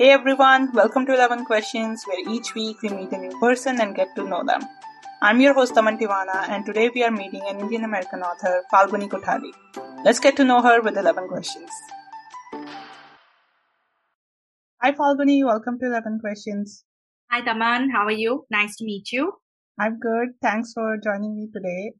Hey 0.00 0.12
everyone, 0.12 0.72
welcome 0.72 1.04
to 1.04 1.12
11 1.12 1.44
Questions, 1.44 2.04
where 2.06 2.34
each 2.34 2.54
week 2.54 2.80
we 2.80 2.88
meet 2.88 3.12
a 3.12 3.18
new 3.18 3.38
person 3.38 3.82
and 3.82 3.94
get 3.94 4.16
to 4.16 4.24
know 4.24 4.42
them. 4.42 4.62
I'm 5.20 5.42
your 5.42 5.52
host 5.52 5.76
Aman 5.76 5.98
Tivana, 5.98 6.48
and 6.48 6.64
today 6.64 6.88
we 6.94 7.04
are 7.04 7.10
meeting 7.10 7.42
an 7.46 7.60
Indian 7.60 7.84
American 7.84 8.22
author, 8.22 8.62
Falguni 8.72 9.10
Kothari. 9.10 9.52
Let's 10.02 10.18
get 10.18 10.36
to 10.38 10.44
know 10.44 10.62
her 10.62 10.80
with 10.80 10.96
11 10.96 11.28
questions. 11.28 11.68
Hi 14.80 14.92
Falguni, 14.92 15.44
welcome 15.44 15.78
to 15.80 15.84
11 15.84 16.20
Questions. 16.20 16.82
Hi 17.30 17.42
Taman, 17.42 17.90
how 17.90 18.06
are 18.06 18.18
you? 18.22 18.46
Nice 18.50 18.76
to 18.76 18.86
meet 18.86 19.12
you. 19.12 19.34
I'm 19.78 19.98
good. 19.98 20.28
Thanks 20.40 20.72
for 20.72 20.96
joining 21.04 21.36
me 21.36 21.50
today. 21.52 21.92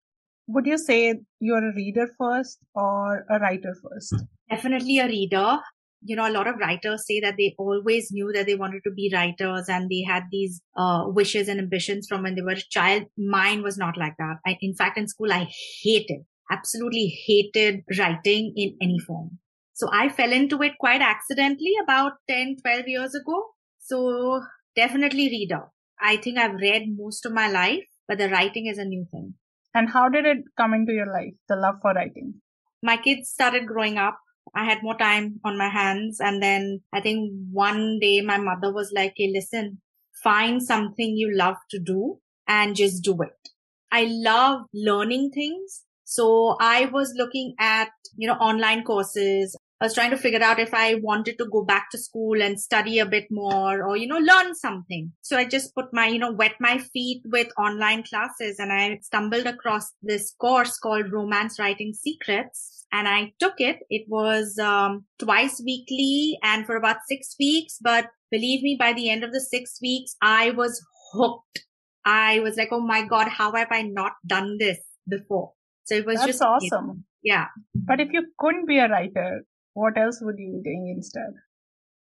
Would 0.47 0.65
you 0.65 0.79
say 0.79 1.21
you're 1.39 1.69
a 1.69 1.75
reader 1.75 2.09
first 2.17 2.61
or 2.75 3.27
a 3.29 3.39
writer 3.39 3.77
first? 3.83 4.25
Definitely 4.49 5.01
a 5.01 5.07
reader. 5.07 5.59
You 6.03 6.17
know, 6.17 6.27
a 6.27 6.33
lot 6.33 6.47
of 6.47 6.57
writers 6.57 7.05
say 7.07 7.21
that 7.21 7.35
they 7.37 7.55
always 7.59 8.11
knew 8.11 8.33
that 8.33 8.47
they 8.47 8.55
wanted 8.55 8.83
to 8.85 8.91
be 8.91 9.11
writers 9.13 9.69
and 9.69 9.91
they 9.91 10.03
had 10.03 10.25
these 10.31 10.63
uh, 10.77 11.05
wishes 11.07 11.49
and 11.49 11.61
ambitions 11.61 12.07
from 12.09 12.23
when 12.23 12.35
they 12.35 12.43
were 12.43 12.53
a 12.53 12.63
child. 12.71 13.05
Mine 13.19 13.63
was 13.63 13.77
not 13.77 13.99
like 13.99 14.15
that. 14.19 14.37
I, 14.47 14.57
in 14.61 14.75
fact, 14.75 14.97
in 14.99 15.09
school, 15.09 15.33
I 15.33 15.49
hated, 15.83 16.21
absolutely 16.51 17.21
hated 17.27 17.83
writing 17.99 18.55
in 18.57 18.77
any 18.81 18.99
form. 18.99 19.39
So 19.75 19.89
I 19.93 20.09
fell 20.09 20.33
into 20.33 20.63
it 20.63 20.73
quite 20.79 21.01
accidentally 21.01 21.73
about 21.83 22.13
10, 22.29 22.57
12 22.63 22.85
years 22.87 23.15
ago. 23.15 23.45
So 23.79 24.43
definitely 24.77 25.29
reader. 25.29 25.63
I 26.01 26.17
think 26.17 26.39
I've 26.39 26.55
read 26.55 26.97
most 26.97 27.27
of 27.27 27.33
my 27.33 27.49
life, 27.49 27.85
but 28.09 28.19
the 28.19 28.29
writing 28.29 28.67
is 28.67 28.79
a 28.79 28.85
new 28.85 29.07
thing. 29.11 29.35
And 29.75 29.91
how 29.91 30.09
did 30.09 30.25
it 30.25 30.39
come 30.57 30.75
into 30.75 30.93
your 30.93 31.13
life, 31.13 31.35
the 31.49 31.57
love 31.57 31.77
for 31.81 31.93
writing? 31.93 32.35
My 32.83 32.97
kids 32.97 33.29
started 33.29 33.67
growing 33.67 33.99
up. 33.99 34.19
I 34.55 34.65
had 34.65 34.83
more 34.83 34.97
time 34.97 35.41
on 35.45 35.59
my 35.59 35.69
hands. 35.69 36.21
And 36.21 36.43
then 36.43 36.81
I 36.93 37.01
think 37.01 37.33
one 37.51 37.99
day 38.01 38.21
my 38.21 38.39
mother 38.39 38.73
was 38.73 38.93
like, 38.95 39.15
Hey, 39.17 39.31
listen, 39.33 39.81
find 40.23 40.63
something 40.63 41.17
you 41.17 41.35
love 41.35 41.57
to 41.71 41.79
do 41.79 42.19
and 42.47 42.77
just 42.77 43.03
do 43.03 43.21
it. 43.23 43.49
I 43.93 44.09
love 44.11 44.63
learning 44.73 45.31
things. 45.33 45.83
So 46.05 46.57
I 46.61 46.87
was 46.87 47.15
looking 47.17 47.55
at, 47.59 47.91
you 48.17 48.27
know, 48.27 48.35
online 48.35 48.83
courses. 48.85 49.57
I 49.81 49.87
was 49.87 49.95
trying 49.95 50.11
to 50.11 50.19
figure 50.19 50.43
out 50.43 50.59
if 50.59 50.75
I 50.75 50.97
wanted 50.97 51.39
to 51.39 51.49
go 51.51 51.65
back 51.65 51.91
to 51.91 51.99
school 51.99 52.43
and 52.43 52.61
study 52.61 52.99
a 52.99 53.07
bit 53.07 53.29
more 53.31 53.83
or, 53.83 53.97
you 53.97 54.07
know, 54.07 54.19
learn 54.19 54.55
something. 54.55 55.13
So 55.23 55.37
I 55.39 55.45
just 55.47 55.75
put 55.75 55.87
my, 55.93 56.07
you 56.07 56.19
know, 56.19 56.33
wet 56.33 56.57
my 56.61 56.79
feet 56.79 57.23
with 57.25 57.49
online 57.57 58.03
classes 58.03 58.59
and 58.59 58.73
I 58.73 58.99
stumbled 59.03 59.47
across 59.47 59.93
this 60.03 60.35
course 60.39 60.79
called 60.79 61.13
Romance 61.13 61.59
Writing 61.59 61.95
Secrets 61.95 62.80
and 62.93 63.09
I 63.09 63.33
took 63.39 63.55
it. 63.59 63.81
It 63.89 64.07
was 64.09 64.59
um, 64.59 65.05
twice 65.19 65.63
weekly 65.65 66.39
and 66.43 66.67
for 66.67 66.77
about 66.77 66.99
six 67.07 67.35
weeks. 67.39 67.79
But 67.81 68.07
believe 68.31 68.63
me, 68.63 68.77
by 68.79 68.93
the 68.93 69.11
end 69.11 69.25
of 69.25 69.33
the 69.33 69.41
six 69.41 69.79
weeks, 69.81 70.17
I 70.21 70.51
was 70.51 70.85
hooked. 71.13 71.67
I 72.05 72.41
was 72.41 72.57
like, 72.57 72.69
oh 72.73 72.81
my 72.81 73.05
God, 73.05 73.29
how 73.29 73.53
have 73.53 73.69
I 73.71 73.83
not 73.83 74.13
done 74.27 74.57
this 74.59 74.79
before? 75.09 75.53
So 75.85 75.95
it 75.95 76.07
was 76.07 76.17
That's 76.17 76.27
just 76.27 76.43
awesome. 76.43 77.05
Yeah. 77.23 77.47
But 77.75 78.01
if 78.01 78.09
you 78.13 78.27
couldn't 78.39 78.67
be 78.67 78.79
a 78.79 78.89
writer, 78.89 79.43
what 79.75 79.99
else 79.99 80.19
would 80.23 80.37
you 80.39 80.61
be 80.63 80.71
doing 80.71 80.95
instead? 80.97 81.35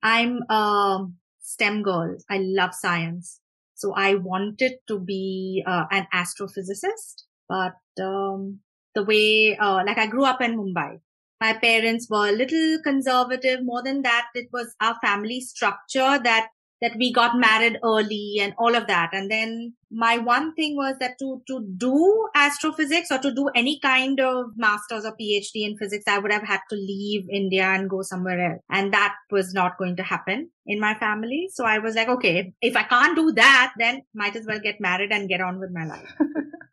I'm 0.02 0.40
a 0.50 1.06
STEM 1.42 1.84
girl. 1.84 2.18
I 2.30 2.40
love 2.40 2.74
science. 2.74 3.42
So 3.76 3.94
I 3.96 4.16
wanted 4.16 4.74
to 4.88 5.00
be 5.00 5.64
uh, 5.66 5.86
an 5.92 6.08
astrophysicist, 6.14 7.24
but 7.48 7.76
um, 8.02 8.60
the 8.96 9.04
way, 9.04 9.58
uh, 9.58 9.84
like 9.86 9.98
I 9.98 10.08
grew 10.08 10.26
up 10.26 10.42
in 10.42 10.58
Mumbai. 10.58 11.00
My 11.42 11.54
parents 11.54 12.08
were 12.10 12.28
a 12.28 12.34
little 12.34 12.80
conservative. 12.84 13.64
More 13.64 13.82
than 13.82 14.02
that, 14.02 14.28
it 14.36 14.50
was 14.52 14.76
our 14.82 14.96
family 15.02 15.40
structure 15.40 16.20
that 16.24 16.50
that 16.82 16.96
we 16.98 17.12
got 17.12 17.38
married 17.38 17.78
early 17.84 18.38
and 18.40 18.54
all 18.58 18.76
of 18.76 18.88
that. 18.88 19.10
And 19.12 19.30
then 19.30 19.74
my 19.92 20.18
one 20.18 20.54
thing 20.56 20.78
was 20.78 20.96
that 21.00 21.20
to, 21.20 21.42
to 21.48 21.66
do 21.78 22.30
astrophysics 22.36 23.12
or 23.12 23.18
to 23.18 23.34
do 23.34 23.50
any 23.54 23.80
kind 23.80 24.20
of 24.20 24.52
master's 24.56 25.04
or 25.04 25.16
PhD 25.20 25.68
in 25.68 25.78
physics, 25.78 26.06
I 26.08 26.20
would 26.20 26.32
have 26.32 26.44
had 26.44 26.62
to 26.70 26.76
leave 26.76 27.28
India 27.30 27.66
and 27.66 27.90
go 27.90 28.02
somewhere 28.02 28.54
else. 28.54 28.62
And 28.70 28.94
that 28.94 29.16
was 29.30 29.54
not 29.54 29.78
going 29.78 29.98
to 29.98 30.04
happen 30.04 30.52
in 30.66 30.80
my 30.80 30.94
family. 30.96 31.50
So 31.52 31.66
I 31.66 31.80
was 31.80 31.96
like, 31.96 32.08
okay, 32.08 32.54
if 32.62 32.78
I 32.78 32.84
can't 32.84 33.16
do 33.16 33.34
that, 33.34 33.74
then 33.78 34.04
might 34.14 34.36
as 34.36 34.46
well 34.46 34.60
get 34.60 34.80
married 34.80 35.12
and 35.12 35.28
get 35.28 35.42
on 35.42 35.60
with 35.60 35.72
my 35.72 35.86
life. 35.86 36.14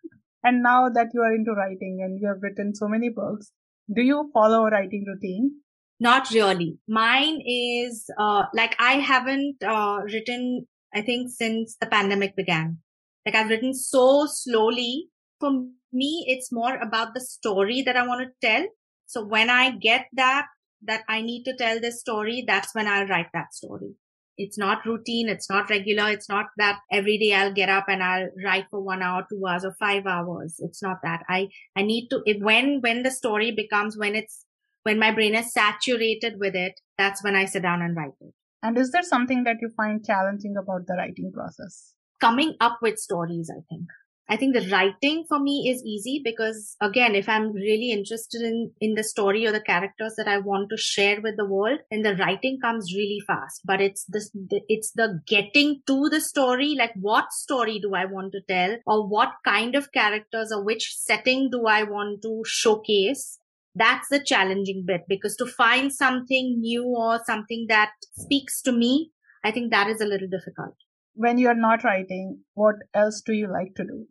and 0.46 0.62
now 0.62 0.88
that 0.88 1.08
you 1.12 1.22
are 1.22 1.34
into 1.34 1.52
writing 1.52 1.98
and 2.02 2.20
you 2.20 2.28
have 2.28 2.40
written 2.40 2.74
so 2.74 2.86
many 2.86 3.08
books, 3.08 3.50
do 3.92 4.02
you 4.02 4.30
follow 4.32 4.66
a 4.66 4.70
writing 4.70 5.04
routine? 5.06 5.50
Not 5.98 6.30
really. 6.30 6.78
Mine 6.86 7.40
is 7.44 8.08
uh, 8.16 8.44
like 8.54 8.76
I 8.78 8.92
haven't 8.92 9.56
uh, 9.66 9.98
written, 10.04 10.66
I 10.94 11.02
think, 11.02 11.30
since 11.30 11.76
the 11.80 11.86
pandemic 11.86 12.36
began. 12.36 12.78
Like 13.24 13.34
I've 13.34 13.50
written 13.50 13.74
so 13.74 14.26
slowly. 14.26 15.08
For 15.40 15.50
me, 15.92 16.24
it's 16.28 16.52
more 16.52 16.76
about 16.76 17.14
the 17.14 17.20
story 17.20 17.82
that 17.82 17.96
I 17.96 18.06
want 18.06 18.28
to 18.28 18.46
tell. 18.46 18.66
So 19.06 19.24
when 19.24 19.50
I 19.50 19.70
get 19.70 20.06
that, 20.12 20.46
that 20.82 21.02
I 21.08 21.22
need 21.22 21.44
to 21.44 21.56
tell 21.56 21.80
this 21.80 22.00
story, 22.00 22.44
that's 22.46 22.74
when 22.74 22.86
I'll 22.86 23.06
write 23.06 23.32
that 23.34 23.52
story. 23.52 23.94
It's 24.38 24.58
not 24.58 24.84
routine. 24.84 25.28
It's 25.28 25.48
not 25.48 25.70
regular. 25.70 26.10
It's 26.10 26.28
not 26.28 26.46
that 26.58 26.80
every 26.92 27.18
day 27.18 27.32
I'll 27.34 27.52
get 27.52 27.68
up 27.68 27.86
and 27.88 28.02
I'll 28.02 28.28
write 28.44 28.66
for 28.70 28.80
one 28.80 29.02
hour, 29.02 29.26
two 29.30 29.46
hours 29.46 29.64
or 29.64 29.74
five 29.78 30.06
hours. 30.06 30.56
It's 30.58 30.82
not 30.82 30.98
that. 31.02 31.22
I, 31.28 31.48
I 31.74 31.82
need 31.82 32.08
to, 32.08 32.22
if 32.26 32.42
when, 32.42 32.80
when 32.80 33.02
the 33.02 33.10
story 33.10 33.50
becomes, 33.50 33.96
when 33.96 34.14
it's 34.14 34.44
when 34.82 35.00
my 35.00 35.10
brain 35.10 35.34
is 35.34 35.52
saturated 35.52 36.34
with 36.38 36.54
it, 36.54 36.80
that's 36.96 37.24
when 37.24 37.34
I 37.34 37.46
sit 37.46 37.62
down 37.62 37.82
and 37.82 37.96
write 37.96 38.12
it. 38.20 38.32
And 38.62 38.78
is 38.78 38.92
there 38.92 39.02
something 39.02 39.42
that 39.44 39.56
you 39.60 39.70
find 39.76 40.04
challenging 40.04 40.54
about 40.56 40.86
the 40.86 40.94
writing 40.94 41.32
process? 41.32 41.92
Coming 42.20 42.54
up 42.60 42.78
with 42.80 42.98
stories, 42.98 43.50
I 43.50 43.60
think. 43.68 43.88
I 44.28 44.36
think 44.36 44.54
the 44.54 44.68
writing 44.70 45.24
for 45.28 45.38
me 45.38 45.70
is 45.70 45.84
easy 45.84 46.20
because 46.24 46.76
again, 46.80 47.14
if 47.14 47.28
I'm 47.28 47.52
really 47.52 47.92
interested 47.92 48.42
in, 48.42 48.72
in 48.80 48.94
the 48.94 49.04
story 49.04 49.46
or 49.46 49.52
the 49.52 49.60
characters 49.60 50.14
that 50.16 50.26
I 50.26 50.38
want 50.38 50.68
to 50.70 50.76
share 50.76 51.20
with 51.20 51.36
the 51.36 51.46
world, 51.46 51.78
then 51.90 52.02
the 52.02 52.16
writing 52.16 52.58
comes 52.60 52.92
really 52.92 53.20
fast. 53.24 53.60
But 53.64 53.80
it's 53.80 54.04
this, 54.08 54.30
it's 54.68 54.90
the 54.92 55.20
getting 55.28 55.82
to 55.86 56.08
the 56.08 56.20
story, 56.20 56.74
like 56.76 56.92
what 56.96 57.32
story 57.32 57.78
do 57.78 57.94
I 57.94 58.06
want 58.06 58.32
to 58.32 58.40
tell 58.48 58.76
or 58.84 59.08
what 59.08 59.30
kind 59.44 59.76
of 59.76 59.92
characters 59.92 60.50
or 60.50 60.64
which 60.64 60.96
setting 60.98 61.48
do 61.50 61.66
I 61.66 61.84
want 61.84 62.22
to 62.22 62.42
showcase? 62.44 63.38
that's 63.78 64.08
the 64.08 64.18
challenging 64.18 64.84
bit 64.86 65.02
because 65.06 65.36
to 65.36 65.46
find 65.46 65.92
something 65.92 66.60
new 66.60 66.84
or 66.84 67.20
something 67.26 67.66
that 67.68 67.90
speaks 68.14 68.62
to 68.62 68.72
me, 68.72 69.10
I 69.44 69.50
think 69.50 69.70
that 69.70 69.88
is 69.88 70.00
a 70.00 70.06
little 70.06 70.28
difficult. 70.28 70.74
When 71.14 71.38
you're 71.38 71.54
not 71.54 71.84
writing, 71.84 72.40
what 72.54 72.76
else 72.94 73.22
do 73.24 73.32
you 73.34 73.52
like 73.52 73.74
to 73.76 73.84
do? 73.84 74.06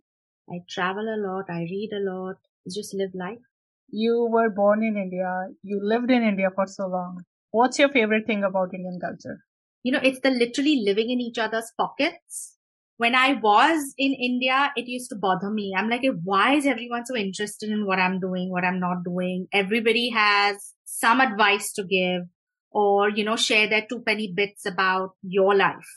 I 0.49 0.59
travel 0.69 1.03
a 1.03 1.17
lot. 1.17 1.45
I 1.49 1.61
read 1.61 1.89
a 1.93 1.99
lot. 1.99 2.35
Just 2.69 2.93
live 2.93 3.11
life. 3.13 3.39
You 3.89 4.27
were 4.29 4.49
born 4.49 4.83
in 4.83 4.97
India. 4.97 5.47
You 5.63 5.79
lived 5.81 6.11
in 6.11 6.23
India 6.23 6.49
for 6.53 6.65
so 6.67 6.87
long. 6.87 7.23
What's 7.51 7.79
your 7.79 7.89
favorite 7.89 8.25
thing 8.25 8.43
about 8.43 8.73
Indian 8.73 8.99
culture? 8.99 9.39
You 9.83 9.91
know, 9.91 10.01
it's 10.03 10.19
the 10.19 10.31
literally 10.31 10.81
living 10.83 11.09
in 11.11 11.21
each 11.21 11.37
other's 11.37 11.71
pockets 11.77 12.55
when 12.97 13.13
I 13.13 13.33
was 13.33 13.93
in 13.97 14.13
India, 14.13 14.71
it 14.75 14.87
used 14.87 15.09
to 15.09 15.15
bother 15.15 15.49
me. 15.49 15.73
I'm 15.75 15.89
like, 15.89 16.03
why 16.23 16.55
is 16.55 16.65
everyone 16.65 17.05
so 17.05 17.15
interested 17.15 17.69
in 17.69 17.85
what 17.85 17.99
I'm 17.99 18.19
doing, 18.19 18.49
what 18.49 18.63
I'm 18.63 18.79
not 18.79 19.03
doing? 19.03 19.47
Everybody 19.51 20.09
has 20.11 20.73
some 20.85 21.19
advice 21.19 21.73
to 21.73 21.83
give 21.83 22.23
or, 22.71 23.09
you 23.09 23.23
know, 23.23 23.35
share 23.35 23.67
their 23.67 23.85
two 23.87 24.01
penny 24.01 24.31
bits 24.33 24.65
about 24.65 25.11
your 25.21 25.55
life, 25.55 25.89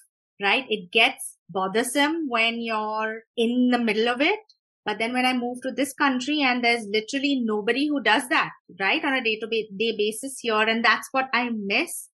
right? 0.43 0.65
It 0.69 0.91
gets 0.91 1.37
bothersome 1.49 2.27
when 2.29 2.61
you're 2.61 3.23
in 3.37 3.71
the 3.71 3.79
middle 3.79 4.09
of 4.09 4.21
it. 4.21 4.39
But 4.85 4.99
then 4.99 5.13
when 5.13 5.27
I 5.27 5.35
moved 5.35 5.63
to 5.65 5.73
this 5.73 5.93
country 5.93 6.41
and 6.41 6.65
there's 6.65 6.87
literally 6.87 7.43
nobody 7.45 7.89
who 7.89 8.03
does 8.03 8.29
that, 8.29 8.51
right? 8.81 9.05
On 9.05 9.13
a 9.13 9.23
day 9.23 9.39
to 9.39 9.47
day 9.47 9.95
basis 9.97 10.39
here. 10.41 10.63
And 10.63 10.85
that's 10.85 11.09
what 11.13 11.29
I 11.35 11.51
miss 11.51 12.09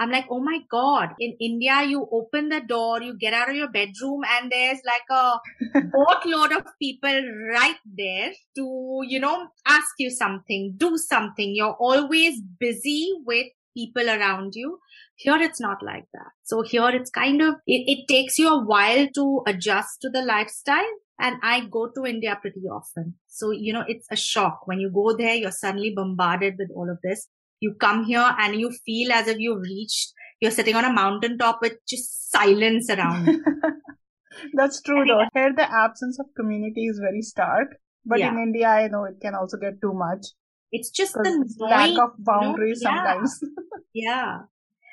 I'm 0.00 0.10
like, 0.10 0.26
oh 0.30 0.40
my 0.40 0.60
God, 0.70 1.10
in 1.18 1.36
India, 1.40 1.82
you 1.82 2.08
open 2.10 2.48
the 2.48 2.60
door, 2.60 3.02
you 3.02 3.18
get 3.18 3.34
out 3.34 3.50
of 3.50 3.56
your 3.56 3.70
bedroom 3.70 4.22
and 4.26 4.50
there's 4.50 4.78
like 4.86 5.02
a 5.10 5.80
boatload 5.92 6.52
of 6.52 6.64
people 6.80 7.22
right 7.52 7.76
there 7.84 8.30
to, 8.56 9.00
you 9.06 9.20
know, 9.20 9.48
ask 9.66 9.88
you 9.98 10.10
something, 10.10 10.74
do 10.78 10.96
something. 10.96 11.54
You're 11.54 11.76
always 11.78 12.40
busy 12.58 13.10
with 13.26 13.48
people 13.76 14.08
around 14.08 14.54
you. 14.54 14.78
Here 15.16 15.36
it's 15.36 15.60
not 15.60 15.82
like 15.82 16.06
that. 16.12 16.30
So 16.42 16.62
here 16.62 16.88
it's 16.90 17.10
kind 17.10 17.42
of, 17.42 17.54
it, 17.66 17.84
it 17.86 18.08
takes 18.08 18.38
you 18.38 18.48
a 18.48 18.64
while 18.64 19.06
to 19.14 19.42
adjust 19.46 20.00
to 20.02 20.10
the 20.10 20.22
lifestyle. 20.22 20.92
And 21.18 21.36
I 21.42 21.66
go 21.70 21.90
to 21.94 22.06
India 22.06 22.38
pretty 22.40 22.60
often. 22.60 23.14
So, 23.28 23.50
you 23.50 23.72
know, 23.72 23.84
it's 23.86 24.06
a 24.10 24.16
shock. 24.16 24.66
When 24.66 24.80
you 24.80 24.90
go 24.90 25.14
there, 25.16 25.34
you're 25.34 25.50
suddenly 25.50 25.92
bombarded 25.94 26.54
with 26.58 26.70
all 26.74 26.90
of 26.90 26.98
this 27.02 27.28
you 27.60 27.74
come 27.74 28.04
here 28.04 28.34
and 28.38 28.58
you 28.58 28.70
feel 28.70 29.12
as 29.12 29.28
if 29.28 29.38
you've 29.38 29.60
reached, 29.60 30.12
you're 30.40 30.50
sitting 30.50 30.74
on 30.74 30.84
a 30.84 30.92
mountaintop 30.92 31.60
with 31.60 31.74
just 31.86 32.30
silence 32.30 32.88
around. 32.90 33.44
That's 34.54 34.80
true 34.82 35.04
though. 35.06 35.24
Here 35.34 35.52
the 35.54 35.70
absence 35.70 36.18
of 36.18 36.26
community 36.36 36.86
is 36.86 36.98
very 36.98 37.22
stark. 37.22 37.76
But 38.06 38.20
yeah. 38.20 38.32
in 38.32 38.38
India, 38.38 38.68
I 38.68 38.88
know 38.88 39.04
it 39.04 39.20
can 39.20 39.34
also 39.34 39.58
get 39.58 39.80
too 39.82 39.92
much. 39.92 40.26
It's 40.72 40.90
just 40.90 41.14
the 41.14 41.44
lack 41.58 41.98
of 41.98 42.12
boundaries 42.18 42.80
you 42.82 42.90
know? 42.90 42.96
sometimes. 42.96 43.40
yeah. 43.94 44.38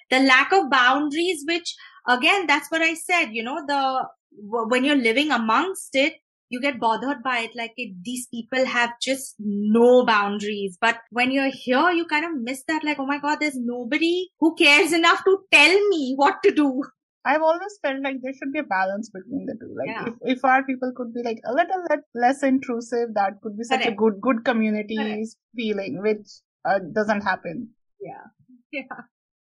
the 0.09 0.19
lack 0.19 0.51
of 0.51 0.69
boundaries, 0.69 1.43
which 1.47 1.75
again, 2.07 2.47
that's 2.47 2.71
what 2.71 2.81
I 2.81 2.93
said, 2.93 3.27
you 3.31 3.43
know, 3.43 3.63
the, 3.67 4.07
when 4.39 4.83
you're 4.83 4.95
living 4.95 5.31
amongst 5.31 5.95
it, 5.95 6.15
you 6.49 6.61
get 6.61 6.79
bothered 6.79 7.21
by 7.23 7.39
it. 7.39 7.51
Like 7.55 7.73
it, 7.77 8.03
these 8.03 8.27
people 8.27 8.65
have 8.65 8.91
just 9.01 9.35
no 9.39 10.05
boundaries. 10.05 10.77
But 10.79 10.99
when 11.11 11.31
you're 11.31 11.51
here, 11.51 11.91
you 11.91 12.05
kind 12.05 12.25
of 12.25 12.41
miss 12.41 12.63
that. 12.67 12.83
Like, 12.83 12.99
oh 12.99 13.05
my 13.05 13.19
God, 13.19 13.39
there's 13.39 13.57
nobody 13.57 14.29
who 14.39 14.55
cares 14.55 14.93
enough 14.93 15.23
to 15.25 15.39
tell 15.51 15.87
me 15.89 16.13
what 16.15 16.41
to 16.43 16.51
do. 16.51 16.83
I've 17.27 17.41
always 17.41 17.77
felt 17.81 18.01
like 18.03 18.21
there 18.21 18.33
should 18.33 18.53
be 18.53 18.59
a 18.59 18.63
balance 18.63 19.09
between 19.09 19.45
the 19.45 19.55
two. 19.59 19.75
Like 19.77 19.89
yeah. 19.89 20.05
if, 20.07 20.37
if 20.37 20.45
our 20.45 20.63
people 20.63 20.93
could 20.95 21.13
be 21.13 21.23
like 21.23 21.39
a 21.45 21.53
little 21.53 21.83
less 22.15 22.41
intrusive, 22.41 23.13
that 23.15 23.41
could 23.41 23.57
be 23.57 23.63
such 23.63 23.81
Correct. 23.81 23.93
a 23.93 23.95
good 23.95 24.21
good 24.21 24.45
community 24.45 24.95
Correct. 24.95 25.35
feeling, 25.55 26.01
which 26.01 26.27
uh, 26.65 26.79
doesn't 26.93 27.21
happen. 27.21 27.69
Yeah. 28.01 28.25
Yeah. 28.69 29.03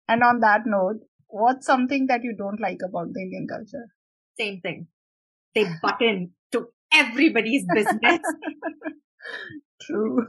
And 0.07 0.23
on 0.23 0.39
that 0.41 0.63
note, 0.67 1.01
what's 1.27 1.67
something 1.67 2.07
that 2.07 2.23
you 2.23 2.35
don't 2.37 2.61
like 2.61 2.79
about 2.89 3.13
the 3.13 3.23
Indian 3.23 3.49
culture? 3.49 3.87
Same 4.39 4.61
thing. 4.61 4.87
They 5.55 5.67
butt 5.83 6.01
in 6.01 6.31
to 6.53 6.67
everybody's 6.93 7.65
business. 7.75 8.21
True. 9.83 10.27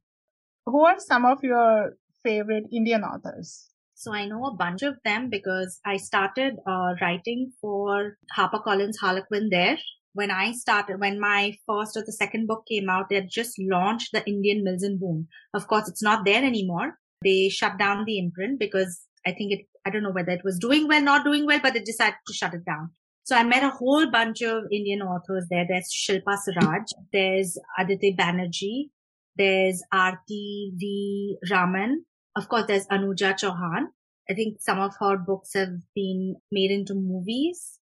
Who 0.66 0.84
are 0.84 0.98
some 0.98 1.24
of 1.24 1.38
your 1.42 1.92
favorite 2.24 2.64
Indian 2.72 3.02
authors? 3.02 3.68
So 4.00 4.14
I 4.14 4.26
know 4.26 4.44
a 4.44 4.54
bunch 4.54 4.82
of 4.82 4.94
them 5.04 5.28
because 5.28 5.80
I 5.84 5.96
started 5.96 6.54
uh, 6.64 6.94
writing 7.00 7.50
for 7.60 8.16
HarperCollins 8.36 8.94
Harlequin 9.00 9.48
there. 9.50 9.76
When 10.12 10.30
I 10.30 10.52
started, 10.52 11.00
when 11.00 11.18
my 11.18 11.56
first 11.66 11.96
or 11.96 12.04
the 12.06 12.12
second 12.12 12.46
book 12.46 12.62
came 12.68 12.88
out, 12.88 13.08
they 13.08 13.16
had 13.16 13.28
just 13.28 13.58
launched 13.58 14.10
the 14.12 14.24
Indian 14.24 14.62
Mills 14.62 14.84
and 14.84 15.00
Boon. 15.00 15.26
Of 15.52 15.66
course, 15.66 15.88
it's 15.88 16.02
not 16.02 16.24
there 16.24 16.44
anymore. 16.44 16.96
They 17.24 17.48
shut 17.48 17.76
down 17.76 18.04
the 18.04 18.20
imprint 18.20 18.60
because 18.60 19.00
I 19.26 19.32
think 19.32 19.52
it, 19.52 19.66
I 19.84 19.90
don't 19.90 20.04
know 20.04 20.12
whether 20.12 20.30
it 20.30 20.44
was 20.44 20.60
doing 20.60 20.86
well, 20.86 21.02
not 21.02 21.24
doing 21.24 21.44
well, 21.44 21.58
but 21.60 21.74
they 21.74 21.80
decided 21.80 22.18
to 22.28 22.32
shut 22.32 22.54
it 22.54 22.64
down. 22.64 22.90
So 23.24 23.34
I 23.34 23.42
met 23.42 23.64
a 23.64 23.70
whole 23.70 24.08
bunch 24.08 24.42
of 24.42 24.62
Indian 24.70 25.02
authors 25.02 25.46
there. 25.50 25.66
There's 25.68 25.92
Shilpa 25.92 26.38
Suraj. 26.38 26.82
There's 27.12 27.58
Aditi 27.76 28.14
Banerjee. 28.16 28.90
There's 29.34 29.82
Aarti 29.92 30.70
V. 30.76 31.36
Raman. 31.50 32.04
Of 32.38 32.48
course, 32.48 32.66
there's 32.68 32.86
Anuja 32.86 33.34
Chauhan. 33.34 33.88
I 34.30 34.34
think 34.34 34.60
some 34.60 34.78
of 34.78 34.94
her 35.00 35.16
books 35.16 35.54
have 35.54 35.74
been 35.92 36.36
made 36.52 36.70
into 36.70 36.94
movies. 36.94 37.80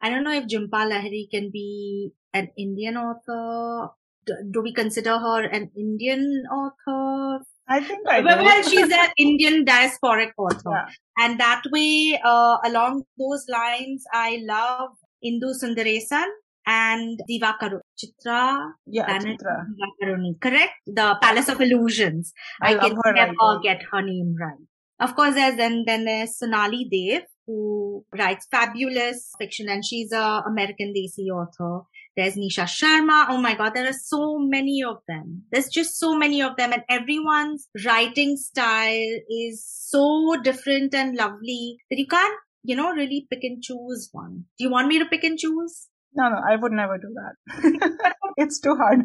I 0.00 0.10
don't 0.10 0.22
know 0.22 0.32
if 0.32 0.44
Jhumpa 0.44 0.86
Lahiri 0.90 1.28
can 1.28 1.50
be 1.50 2.12
an 2.32 2.50
Indian 2.56 2.96
author. 2.96 3.90
Do, 4.24 4.34
do 4.48 4.62
we 4.62 4.72
consider 4.72 5.18
her 5.18 5.42
an 5.42 5.72
Indian 5.76 6.44
author? 6.52 7.44
I 7.68 7.80
think 7.80 8.06
I 8.08 8.20
well, 8.20 8.44
well, 8.44 8.62
she's 8.62 8.92
an 8.92 9.08
Indian 9.18 9.64
diasporic 9.64 10.30
author. 10.38 10.70
Yeah. 10.70 10.86
And 11.18 11.40
that 11.40 11.62
way, 11.72 12.20
uh, 12.24 12.58
along 12.64 13.02
those 13.18 13.44
lines, 13.48 14.04
I 14.12 14.40
love 14.46 14.90
Indu 15.24 15.52
Sundaresan 15.60 16.26
and 16.66 17.20
Divakaru. 17.30 17.80
Chitra, 17.96 18.72
yeah, 18.86 19.18
Chitra. 19.18 19.66
Divakaruni, 19.70 20.40
correct? 20.40 20.72
The 20.86 21.16
Palace 21.22 21.48
of 21.48 21.60
Illusions. 21.60 22.32
I, 22.60 22.76
I 22.76 22.88
can 22.88 22.98
never 23.14 23.60
get 23.62 23.82
her 23.92 24.02
name 24.02 24.34
right. 24.38 24.66
Of 24.98 25.14
course, 25.14 25.34
there's 25.34 25.56
then, 25.56 25.84
then 25.86 26.06
there's 26.06 26.38
Sonali 26.38 26.88
Dev, 26.90 27.22
who 27.46 28.04
writes 28.18 28.46
fabulous 28.50 29.30
fiction 29.38 29.68
and 29.68 29.84
she's 29.84 30.10
a 30.10 30.42
American 30.46 30.92
Desi 30.96 31.28
author. 31.28 31.84
There's 32.16 32.34
Nisha 32.34 32.64
Sharma. 32.64 33.26
Oh 33.28 33.36
my 33.36 33.54
God, 33.54 33.74
there 33.74 33.86
are 33.86 33.92
so 33.92 34.38
many 34.38 34.82
of 34.82 34.96
them. 35.06 35.42
There's 35.52 35.68
just 35.68 35.98
so 35.98 36.16
many 36.16 36.42
of 36.42 36.56
them 36.56 36.72
and 36.72 36.82
everyone's 36.88 37.68
writing 37.84 38.36
style 38.38 39.18
is 39.30 39.64
so 39.66 40.36
different 40.42 40.94
and 40.94 41.14
lovely 41.14 41.76
that 41.90 41.98
you 41.98 42.06
can't, 42.06 42.38
you 42.64 42.74
know, 42.74 42.90
really 42.92 43.26
pick 43.30 43.44
and 43.44 43.62
choose 43.62 44.08
one. 44.12 44.46
Do 44.58 44.64
you 44.64 44.70
want 44.70 44.88
me 44.88 44.98
to 44.98 45.04
pick 45.04 45.24
and 45.24 45.38
choose? 45.38 45.88
No, 46.16 46.28
no, 46.30 46.36
I 46.50 46.56
would 46.56 46.72
never 46.72 46.98
do 46.98 47.14
that. 47.14 48.02
it's 48.36 48.60
too 48.60 48.74
hard. 48.74 49.00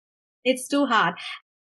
it's 0.44 0.68
too 0.68 0.86
hard. 0.86 1.14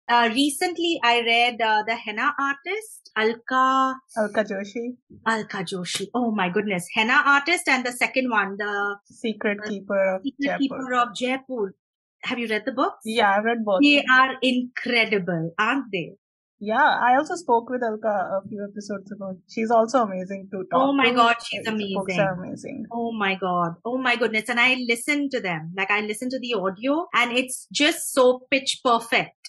Uh, 0.08 0.30
recently, 0.34 1.00
I 1.04 1.22
read 1.22 1.62
uh, 1.62 1.84
the 1.88 1.96
henna 1.96 2.34
artist 2.38 3.02
Alka 3.16 3.96
Alka 4.18 4.44
Joshi. 4.44 4.96
Alka 5.26 5.64
Joshi. 5.64 6.08
Oh 6.14 6.32
my 6.32 6.50
goodness, 6.50 6.88
henna 6.94 7.22
artist, 7.26 7.68
and 7.68 7.86
the 7.86 7.92
second 7.92 8.30
one, 8.30 8.56
the 8.58 8.98
Secret 9.06 9.60
Keeper 9.68 10.16
of 10.16 10.22
Secret 10.24 10.60
Jaipur. 10.60 10.60
Keeper 10.60 10.94
of 10.94 11.16
Jaipur. 11.16 11.76
Have 12.24 12.40
you 12.40 12.48
read 12.48 12.64
the 12.66 12.72
books? 12.72 13.00
Yeah, 13.04 13.34
I've 13.36 13.44
read 13.44 13.66
both. 13.66 13.82
They 13.82 14.04
are 14.04 14.36
incredible, 14.42 15.54
aren't 15.58 15.86
they? 15.92 16.14
Yeah, 16.62 17.00
I 17.04 17.18
also 17.18 17.36
spoke 17.36 17.70
with 17.72 17.82
Alka 17.84 18.08
a 18.08 18.48
few 18.48 18.64
episodes 18.64 19.12
ago. 19.12 19.36
She's 19.50 19.72
also 19.72 20.04
amazing 20.04 20.48
to 20.52 20.58
talk 20.72 20.82
Oh 20.90 20.94
my 20.94 21.10
to. 21.10 21.16
god, 21.16 21.38
she's 21.44 21.66
amazing. 21.66 21.96
Books 21.96 22.18
are 22.20 22.34
amazing. 22.34 22.86
Oh 22.92 23.12
my 23.12 23.36
god. 23.36 23.78
Oh 23.84 23.98
my 23.98 24.16
goodness. 24.16 24.48
And 24.48 24.60
I 24.60 24.76
listen 24.88 25.30
to 25.32 25.42
them. 25.42 25.74
Like 25.76 25.90
I 25.90 26.02
listen 26.02 26.30
to 26.30 26.40
the 26.40 26.54
audio 26.54 27.08
and 27.16 27.32
it's 27.36 27.68
just 27.72 28.14
so 28.14 28.46
pitch 28.52 28.82
perfect 28.86 29.42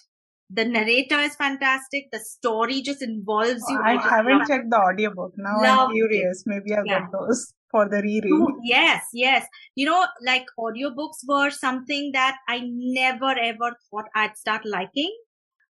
the 0.53 0.65
narrator 0.65 1.19
is 1.19 1.35
fantastic. 1.35 2.11
The 2.11 2.19
story 2.19 2.81
just 2.81 3.01
involves 3.01 3.63
you. 3.67 3.81
I 3.83 3.97
haven't 4.01 4.47
checked 4.47 4.69
the 4.69 4.77
audiobook. 4.77 5.33
Now 5.37 5.61
Love 5.61 5.89
I'm 5.89 5.93
curious. 5.93 6.41
It. 6.41 6.47
Maybe 6.47 6.75
I'll 6.75 6.85
yeah. 6.85 6.99
get 6.99 7.11
those 7.11 7.53
for 7.71 7.89
the 7.89 8.01
reread. 8.01 8.55
Yes, 8.63 9.03
yes. 9.13 9.47
You 9.75 9.87
know, 9.87 10.05
like 10.25 10.45
audiobooks 10.59 11.25
were 11.27 11.49
something 11.49 12.11
that 12.13 12.37
I 12.47 12.61
never 12.63 13.31
ever 13.31 13.75
thought 13.89 14.05
I'd 14.15 14.37
start 14.37 14.61
liking. 14.65 15.11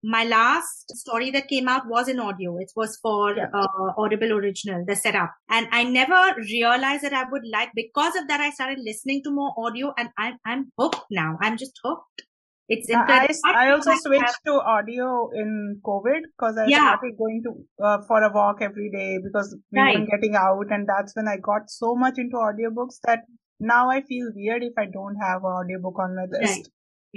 My 0.02 0.24
last 0.24 0.96
story 0.96 1.30
that 1.30 1.48
came 1.48 1.68
out 1.68 1.86
was 1.86 2.08
in 2.08 2.18
audio. 2.18 2.56
It 2.58 2.72
was 2.74 2.98
for 3.00 3.38
uh, 3.38 3.66
Audible 3.96 4.32
Original, 4.32 4.84
the 4.86 4.96
setup. 4.96 5.30
And 5.48 5.68
I 5.70 5.84
never 5.84 6.34
realized 6.38 7.04
that 7.04 7.12
I 7.12 7.24
would 7.30 7.42
like, 7.52 7.70
because 7.74 8.16
of 8.16 8.26
that, 8.28 8.40
I 8.40 8.50
started 8.50 8.78
listening 8.84 9.22
to 9.24 9.30
more 9.30 9.52
audio 9.56 9.94
and 9.96 10.08
I'm, 10.18 10.38
I'm 10.44 10.72
hooked 10.76 11.04
now. 11.10 11.38
I'm 11.40 11.56
just 11.56 11.78
hooked. 11.84 12.22
It's 12.68 12.88
I, 12.90 13.28
I 13.44 13.70
also 13.70 13.92
switched 13.96 14.38
to 14.46 14.52
audio 14.52 15.28
in 15.34 15.80
COVID 15.84 16.20
because 16.32 16.56
I 16.56 16.66
yeah. 16.68 16.78
started 16.78 17.18
going 17.18 17.42
to 17.44 17.84
uh, 17.84 17.98
for 18.06 18.22
a 18.22 18.32
walk 18.32 18.62
every 18.62 18.90
day 18.90 19.18
because 19.22 19.54
we 19.70 19.78
right. 19.78 19.94
weren't 19.94 20.08
getting 20.08 20.36
out, 20.36 20.66
and 20.70 20.88
that's 20.88 21.14
when 21.14 21.28
I 21.28 21.36
got 21.36 21.68
so 21.68 21.94
much 21.94 22.14
into 22.16 22.36
audiobooks 22.36 22.98
that 23.04 23.24
now 23.60 23.90
I 23.90 24.00
feel 24.00 24.30
weird 24.34 24.62
if 24.62 24.72
I 24.78 24.86
don't 24.86 25.16
have 25.16 25.44
an 25.44 25.50
audiobook 25.50 25.98
on 25.98 26.16
my 26.16 26.26
list. 26.30 26.70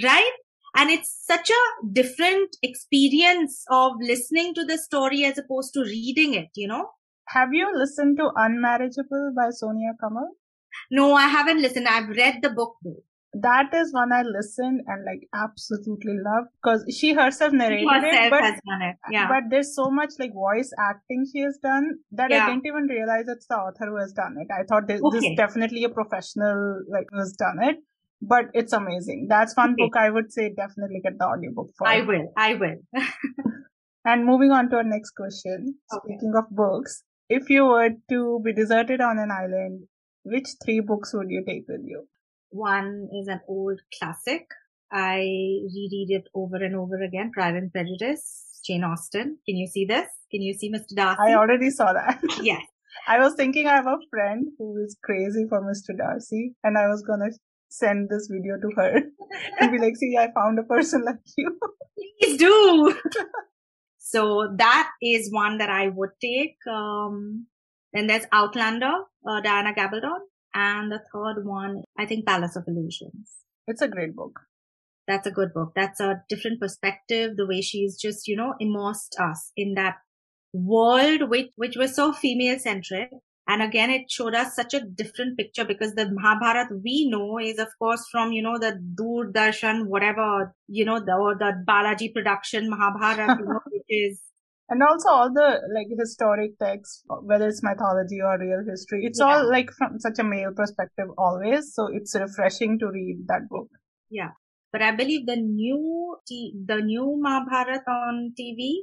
Right. 0.03 0.09
right? 0.09 0.31
And 0.75 0.89
it's 0.89 1.23
such 1.25 1.49
a 1.49 1.87
different 1.91 2.55
experience 2.61 3.63
of 3.69 3.93
listening 4.01 4.53
to 4.55 4.65
the 4.65 4.77
story 4.77 5.23
as 5.23 5.37
opposed 5.37 5.73
to 5.73 5.81
reading 5.81 6.33
it, 6.33 6.49
you 6.55 6.67
know? 6.67 6.89
Have 7.29 7.53
you 7.53 7.71
listened 7.75 8.17
to 8.17 8.29
Unmarriageable 8.35 9.33
by 9.35 9.49
Soniah 9.49 9.95
Kamal? 9.99 10.29
No, 10.91 11.13
I 11.13 11.27
haven't 11.27 11.61
listened. 11.61 11.87
I've 11.87 12.09
read 12.09 12.39
the 12.41 12.49
book 12.49 12.75
though 12.83 13.03
that 13.41 13.73
is 13.73 13.91
one 13.93 14.13
I 14.13 14.21
listened 14.23 14.81
and 14.87 15.03
like 15.03 15.27
absolutely 15.33 16.15
love 16.23 16.45
because 16.61 16.85
she 16.95 17.13
herself 17.13 17.51
narrated 17.51 17.87
herself 17.87 18.13
it, 18.13 18.29
but, 18.31 18.43
it. 18.81 18.95
Yeah. 19.11 19.27
but 19.27 19.43
there's 19.49 19.75
so 19.75 19.89
much 19.89 20.11
like 20.19 20.33
voice 20.33 20.71
acting 20.79 21.25
she 21.31 21.41
has 21.41 21.57
done 21.61 21.99
that 22.11 22.31
yeah. 22.31 22.45
I 22.45 22.49
didn't 22.49 22.65
even 22.65 22.83
realize 22.83 23.25
it's 23.27 23.47
the 23.47 23.55
author 23.55 23.87
who 23.87 23.97
has 23.97 24.13
done 24.13 24.37
it. 24.39 24.47
I 24.53 24.63
thought 24.63 24.87
this, 24.87 25.01
okay. 25.01 25.17
this 25.17 25.31
is 25.31 25.37
definitely 25.37 25.83
a 25.83 25.89
professional 25.89 26.83
like 26.89 27.07
who 27.11 27.19
has 27.19 27.33
done 27.33 27.61
it, 27.61 27.77
but 28.21 28.45
it's 28.53 28.73
amazing. 28.73 29.27
That's 29.29 29.55
one 29.55 29.73
okay. 29.73 29.83
book 29.83 29.97
I 29.97 30.09
would 30.09 30.31
say 30.31 30.53
definitely 30.55 31.01
get 31.03 31.17
the 31.17 31.25
audiobook 31.25 31.71
for. 31.77 31.87
I 31.87 32.01
will. 32.01 32.31
I 32.37 32.53
will. 32.55 32.77
and 34.05 34.25
moving 34.25 34.51
on 34.51 34.69
to 34.69 34.77
our 34.77 34.83
next 34.83 35.11
question. 35.11 35.75
Okay. 35.93 36.01
Speaking 36.07 36.33
of 36.37 36.45
books, 36.49 37.03
if 37.29 37.49
you 37.49 37.65
were 37.65 37.89
to 38.09 38.41
be 38.43 38.53
deserted 38.53 39.01
on 39.01 39.19
an 39.19 39.31
island, 39.31 39.83
which 40.23 40.47
three 40.63 40.79
books 40.79 41.13
would 41.13 41.29
you 41.29 41.43
take 41.45 41.65
with 41.67 41.81
you? 41.83 42.07
One 42.49 43.09
is 43.19 43.27
an 43.27 43.41
old 43.47 43.79
classic. 43.97 44.47
I 44.91 45.17
reread 45.17 46.07
it 46.09 46.27
over 46.33 46.57
and 46.57 46.75
over 46.75 47.01
again. 47.01 47.31
Pride 47.33 47.55
and 47.55 47.71
Prejudice, 47.71 48.61
Jane 48.65 48.83
Austen. 48.83 49.37
Can 49.45 49.57
you 49.57 49.67
see 49.67 49.85
this? 49.85 50.07
Can 50.31 50.41
you 50.41 50.53
see 50.53 50.71
Mr. 50.71 50.95
Darcy? 50.95 51.21
I 51.21 51.35
already 51.35 51.69
saw 51.69 51.93
that. 51.93 52.21
yes. 52.41 52.61
I 53.07 53.19
was 53.19 53.33
thinking 53.35 53.67
I 53.67 53.75
have 53.75 53.87
a 53.87 53.97
friend 54.09 54.47
who 54.57 54.77
is 54.83 54.95
crazy 55.03 55.45
for 55.49 55.61
Mr. 55.61 55.97
Darcy 55.97 56.53
and 56.63 56.77
I 56.77 56.87
was 56.87 57.03
gonna 57.03 57.29
send 57.69 58.09
this 58.09 58.29
video 58.31 58.55
to 58.59 58.69
her 58.75 59.01
and 59.59 59.71
be 59.71 59.79
like, 59.79 59.95
see, 59.97 60.17
I 60.17 60.31
found 60.33 60.59
a 60.59 60.63
person 60.63 61.03
like 61.05 61.17
you. 61.37 61.57
Please 62.21 62.37
do. 62.37 62.95
so 63.97 64.53
that 64.57 64.89
is 65.01 65.31
one 65.31 65.57
that 65.57 65.69
I 65.69 65.89
would 65.89 66.11
take. 66.21 66.57
Um, 66.69 67.47
then 67.93 68.07
there's 68.07 68.25
Outlander, 68.31 68.93
uh, 69.27 69.41
Diana 69.41 69.73
Gabaldon. 69.73 70.19
And 70.53 70.91
the 70.91 71.01
third 71.13 71.45
one, 71.45 71.83
I 71.97 72.05
think 72.05 72.25
Palace 72.25 72.55
of 72.55 72.63
Illusions. 72.67 73.31
It's 73.67 73.81
a 73.81 73.89
great 73.89 74.15
book. 74.15 74.39
That's 75.07 75.27
a 75.27 75.31
good 75.31 75.53
book. 75.53 75.73
That's 75.75 75.99
a 75.99 76.23
different 76.29 76.61
perspective. 76.61 77.35
The 77.35 77.45
way 77.45 77.61
she's 77.61 77.97
just, 77.99 78.27
you 78.27 78.37
know, 78.37 78.53
immersed 78.59 79.17
us 79.19 79.51
in 79.57 79.73
that 79.75 79.95
world, 80.53 81.29
which, 81.29 81.47
which 81.55 81.75
was 81.75 81.95
so 81.95 82.13
female 82.13 82.57
centric. 82.57 83.09
And 83.47 83.61
again, 83.61 83.91
it 83.91 84.09
showed 84.09 84.33
us 84.33 84.55
such 84.55 84.73
a 84.73 84.81
different 84.81 85.37
picture 85.37 85.65
because 85.65 85.93
the 85.93 86.09
mahabharat 86.09 86.69
we 86.83 87.07
know 87.07 87.37
is, 87.37 87.59
of 87.59 87.67
course, 87.77 88.03
from, 88.11 88.31
you 88.31 88.41
know, 88.41 88.57
the 88.57 88.79
Doordarshan, 88.99 89.85
whatever, 89.85 90.55
you 90.67 90.83
know, 90.83 90.99
the, 90.99 91.13
or 91.13 91.35
the 91.35 91.63
Balaji 91.67 92.11
production 92.11 92.69
mahabharat 92.69 93.37
you 93.39 93.45
know, 93.45 93.59
which 93.71 93.83
is 93.87 94.21
and 94.67 94.81
also 94.81 95.09
all 95.09 95.31
the 95.31 95.61
like 95.75 95.87
historic 95.97 96.57
texts 96.57 97.03
whether 97.21 97.47
it's 97.47 97.61
mythology 97.61 98.19
or 98.19 98.39
real 98.39 98.63
history 98.67 99.05
it's 99.05 99.19
yeah. 99.19 99.25
all 99.25 99.47
like 99.47 99.69
from 99.71 99.99
such 99.99 100.17
a 100.19 100.23
male 100.23 100.51
perspective 100.55 101.07
always. 101.17 101.73
So 101.73 101.87
it's 101.91 102.15
refreshing 102.15 102.79
to 102.79 102.87
read 102.87 103.25
that 103.27 103.47
book. 103.49 103.67
Yeah. 104.09 104.31
But 104.71 104.81
i 104.81 104.91
believe 104.91 105.25
the 105.25 105.37
new 105.37 106.17
t- 106.27 106.53
the 106.65 106.81
new 106.81 107.15
mahabharat 107.21 107.83
on 107.87 108.33
tv 108.39 108.81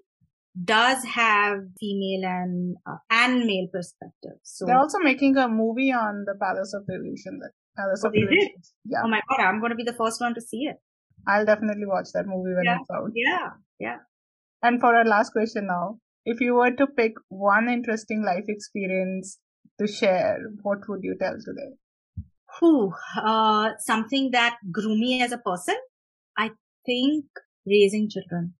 does 0.65 1.05
have 1.05 1.59
female 1.81 2.25
and 2.25 2.77
uh, 2.87 2.97
and 3.11 3.45
male 3.47 3.69
perspective 3.73 4.37
so 4.43 4.67
they're 4.67 4.79
also 4.79 4.99
making 4.99 5.37
a 5.37 5.49
movie 5.49 5.93
on 5.93 6.25
the 6.27 6.35
palace 6.35 6.75
of 6.75 6.85
illusion 6.89 7.39
that 7.41 7.53
palace 7.77 8.03
oh, 8.05 8.09
of 8.09 8.15
illusion 8.15 8.51
yeah 8.85 8.99
oh 9.05 9.09
my 9.09 9.21
god 9.29 9.45
i'm 9.45 9.61
going 9.61 9.71
to 9.71 9.77
be 9.77 9.83
the 9.83 9.95
first 9.95 10.21
one 10.21 10.35
to 10.35 10.43
see 10.43 10.65
it 10.65 10.77
i'll 11.27 11.47
definitely 11.47 11.87
watch 11.87 12.09
that 12.13 12.27
movie 12.27 12.55
when 12.55 12.65
yeah. 12.65 12.77
it's 12.81 12.91
out 12.91 13.11
yeah 13.15 13.49
yeah 13.79 13.97
and 14.63 14.81
for 14.81 14.95
our 14.95 15.05
last 15.05 15.33
question 15.33 15.67
now, 15.67 15.99
if 16.25 16.41
you 16.41 16.55
were 16.55 16.71
to 16.71 16.87
pick 16.87 17.15
one 17.29 17.69
interesting 17.69 18.23
life 18.25 18.45
experience 18.47 19.39
to 19.81 19.89
share, 19.89 20.39
what 20.63 20.89
would 20.89 21.01
you 21.03 21.17
tell 21.21 21.35
today? 21.45 21.73
Who? 22.61 22.93
uh, 23.17 23.71
something 23.79 24.31
that 24.31 24.59
grew 24.71 24.97
me 24.97 25.21
as 25.21 25.33
a 25.33 25.39
person. 25.39 25.77
I 26.39 26.51
think 26.87 27.25
raising 27.67 28.09
children. 28.09 28.55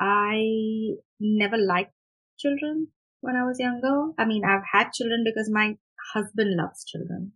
I 0.00 0.96
never 1.20 1.56
liked 1.56 1.92
children 2.38 2.88
when 3.20 3.36
I 3.36 3.44
was 3.44 3.58
younger. 3.58 4.12
I 4.18 4.24
mean, 4.24 4.44
I've 4.44 4.66
had 4.70 4.92
children 4.92 5.24
because 5.24 5.50
my 5.50 5.76
husband 6.12 6.56
loves 6.56 6.84
children. 6.84 7.32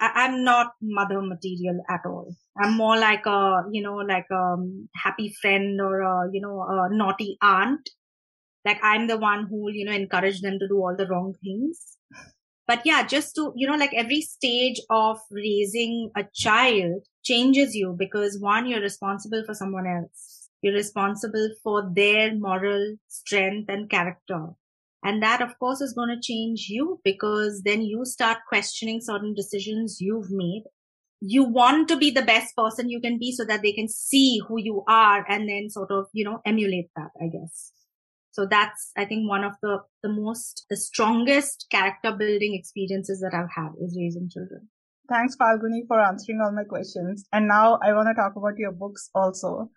I, 0.00 0.26
am 0.26 0.44
not 0.44 0.72
mother 0.82 1.20
material 1.22 1.80
at 1.88 2.00
all. 2.04 2.34
I'm 2.60 2.76
more 2.76 2.98
like 2.98 3.26
a, 3.26 3.62
you 3.70 3.82
know, 3.82 3.96
like 3.96 4.26
a 4.30 4.56
happy 4.96 5.34
friend 5.40 5.80
or 5.80 6.00
a, 6.00 6.28
you 6.32 6.40
know, 6.40 6.62
a 6.68 6.88
naughty 6.94 7.38
aunt. 7.40 7.88
Like 8.64 8.78
I'm 8.82 9.06
the 9.06 9.18
one 9.18 9.46
who 9.46 9.70
you 9.70 9.84
know, 9.84 9.92
encourage 9.92 10.40
them 10.40 10.58
to 10.58 10.68
do 10.68 10.76
all 10.78 10.96
the 10.96 11.06
wrong 11.06 11.34
things. 11.42 11.96
But 12.66 12.80
yeah, 12.84 13.06
just 13.06 13.34
to, 13.36 13.52
you 13.56 13.66
know, 13.66 13.76
like 13.76 13.92
every 13.94 14.22
stage 14.22 14.80
of 14.88 15.18
raising 15.30 16.10
a 16.16 16.24
child 16.34 17.02
changes 17.22 17.74
you 17.74 17.94
because 17.98 18.40
one, 18.40 18.66
you're 18.66 18.80
responsible 18.80 19.42
for 19.44 19.54
someone 19.54 19.86
else. 19.86 20.33
You're 20.64 20.72
responsible 20.72 21.50
for 21.62 21.90
their 21.94 22.34
moral 22.34 22.96
strength 23.08 23.68
and 23.68 23.90
character. 23.90 24.46
And 25.04 25.22
that, 25.22 25.42
of 25.42 25.58
course, 25.58 25.82
is 25.82 25.92
going 25.92 26.08
to 26.08 26.18
change 26.22 26.68
you 26.70 27.02
because 27.04 27.60
then 27.66 27.82
you 27.82 28.06
start 28.06 28.38
questioning 28.48 29.02
certain 29.02 29.34
decisions 29.34 30.00
you've 30.00 30.30
made. 30.30 30.62
You 31.20 31.44
want 31.44 31.88
to 31.88 31.98
be 31.98 32.10
the 32.10 32.22
best 32.22 32.56
person 32.56 32.88
you 32.88 32.98
can 32.98 33.18
be 33.18 33.30
so 33.30 33.44
that 33.44 33.60
they 33.60 33.72
can 33.72 33.88
see 33.88 34.40
who 34.48 34.58
you 34.58 34.84
are 34.88 35.26
and 35.28 35.46
then 35.46 35.68
sort 35.68 35.90
of, 35.90 36.06
you 36.14 36.24
know, 36.24 36.40
emulate 36.46 36.88
that, 36.96 37.10
I 37.20 37.26
guess. 37.26 37.70
So 38.30 38.46
that's, 38.46 38.90
I 38.96 39.04
think, 39.04 39.28
one 39.28 39.44
of 39.44 39.52
the, 39.60 39.80
the 40.02 40.08
most, 40.08 40.64
the 40.70 40.78
strongest 40.78 41.66
character 41.70 42.10
building 42.10 42.54
experiences 42.54 43.20
that 43.20 43.34
I've 43.34 43.52
had 43.54 43.72
is 43.82 43.98
raising 44.00 44.30
children. 44.30 44.70
Thanks, 45.10 45.36
Falguni, 45.36 45.86
for 45.86 46.00
answering 46.00 46.40
all 46.42 46.52
my 46.52 46.64
questions. 46.64 47.26
And 47.34 47.48
now 47.48 47.78
I 47.82 47.92
want 47.92 48.08
to 48.08 48.14
talk 48.14 48.32
about 48.34 48.56
your 48.56 48.72
books 48.72 49.10
also. 49.14 49.68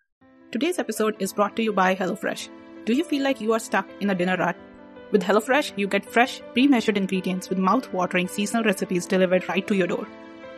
Today's 0.49 0.79
episode 0.79 1.17
is 1.19 1.33
brought 1.33 1.57
to 1.57 1.61
you 1.61 1.73
by 1.73 1.93
HelloFresh. 1.93 2.47
Do 2.85 2.93
you 2.93 3.03
feel 3.03 3.21
like 3.21 3.41
you 3.41 3.51
are 3.51 3.59
stuck 3.59 3.85
in 3.99 4.09
a 4.09 4.15
dinner 4.15 4.37
rut? 4.37 4.55
With 5.11 5.21
HelloFresh, 5.21 5.73
you 5.75 5.87
get 5.87 6.09
fresh, 6.09 6.41
pre-measured 6.53 6.95
ingredients 6.95 7.49
with 7.49 7.57
mouth-watering 7.57 8.29
seasonal 8.29 8.63
recipes 8.63 9.05
delivered 9.05 9.49
right 9.49 9.67
to 9.67 9.75
your 9.75 9.87
door. 9.87 10.07